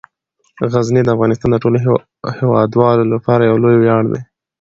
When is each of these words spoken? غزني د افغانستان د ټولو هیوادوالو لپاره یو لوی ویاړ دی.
غزني 0.71 1.01
د 1.03 1.09
افغانستان 1.15 1.49
د 1.51 1.55
ټولو 1.63 1.77
هیوادوالو 2.39 3.03
لپاره 3.13 3.41
یو 3.49 3.57
لوی 3.63 3.77
ویاړ 3.79 4.03
دی. 4.11 4.21